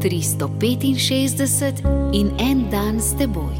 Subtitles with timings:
[0.00, 3.54] 365 in en dan s teboj.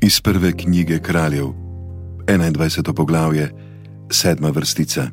[0.00, 1.46] Iz prve knjige kraljev,
[2.26, 2.92] 21.
[2.92, 3.50] poglavje,
[4.10, 5.10] sedma vrstica.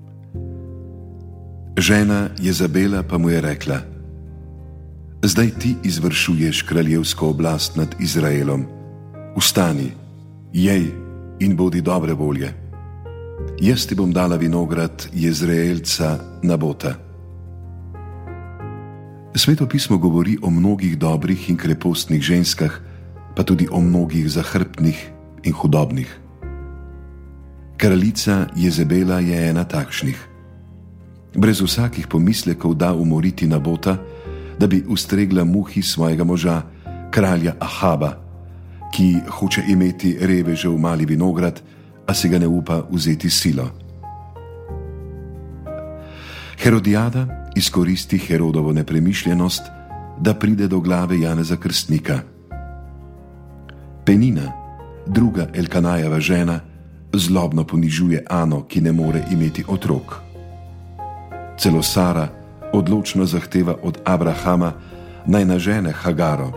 [1.78, 3.80] Žena Jezabela pa mu je rekla:
[5.24, 8.66] Zdaj ti izvršuješ kraljevsko oblast nad Izraelom.
[9.38, 9.92] Vstani,
[10.54, 10.86] jej
[11.40, 12.67] in bodi dobre volje.
[13.62, 16.96] Jaz ti bom dala vinograd Jezreelca Nabota.
[19.36, 22.74] Sveto pismo govori o mnogih dobrih in krepostnih ženskah,
[23.36, 25.10] pa tudi o mnogih zahrbtnih
[25.44, 26.10] in hudobnih.
[27.78, 30.18] Kraljica Jezebela je ena takšnih.
[31.38, 33.98] Brez vsakih pomislekov da umoriti Nabota,
[34.60, 36.62] da bi ustregla muhi svojega moža,
[37.12, 38.28] kralja Ahaba
[38.92, 41.62] ki hoče imeti reveže v mali vinograd,
[42.08, 43.70] a se ga ne upa vzeti silo.
[46.58, 49.62] Herodijada izkoristi Herodovo nepremišljenost,
[50.20, 52.20] da pride do glave Janeza Krstnika.
[54.06, 54.52] Penina,
[55.06, 56.60] druga Elkanajeva žena,
[57.14, 60.16] zlobno ponižuje Ano, ki ne more imeti otrok.
[61.60, 62.28] Celo Sara
[62.74, 64.74] odločno zahteva od Abrahama
[65.26, 66.52] naj nažene Hagaro,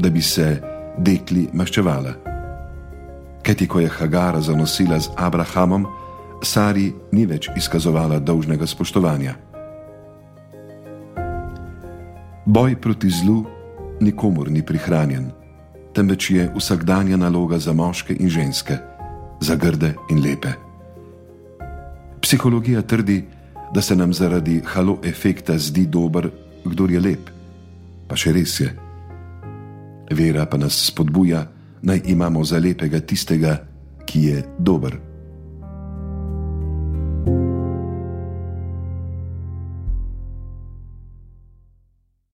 [0.00, 0.62] da bi se
[0.98, 2.25] dekli maščevala.
[3.46, 5.86] Kajti, ko je Hagara zanosila z Abrahamom,
[6.42, 9.38] Sari ni več izkazovala dolžnega spoštovanja.
[12.42, 13.46] Boj proti zlu
[14.02, 15.30] nikomor ni prihranjen,
[15.94, 18.82] temveč je vsakdanja naloga za moške in ženske,
[19.40, 20.50] za grde in lepe.
[22.18, 23.22] Psihologija trdi,
[23.70, 26.30] da se nam zaradi halo efekta zdi dober,
[26.64, 27.30] kdo je lep,
[28.10, 28.74] pa še res je.
[30.10, 31.46] Vera pa nas spodbuja,
[31.86, 33.56] naj imamo za lepega tistega,
[34.06, 34.98] ki je dober.